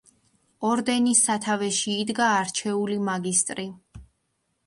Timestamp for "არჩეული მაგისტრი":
2.39-3.67